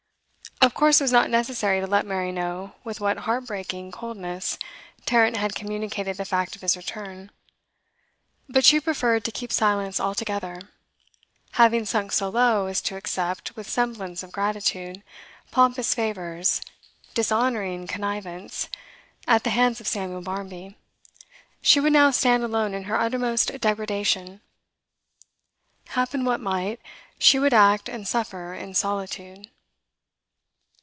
[0.63, 4.59] Of course it was not necessary to let Mary know with what heart breaking coldness
[5.07, 7.31] Tarrant had communicated the fact of his return;
[8.47, 10.59] but she preferred to keep silence altogether.
[11.53, 15.01] Having sunk so low as to accept, with semblance of gratitude,
[15.49, 16.61] pompous favours,
[17.15, 18.69] dishonouring connivance,
[19.27, 20.77] at the hands of Samuel Barmby,
[21.63, 24.41] she would now stand alone in her uttermost degradation.
[25.87, 26.79] Happen what might,
[27.17, 29.49] she would act and suffer in solitude.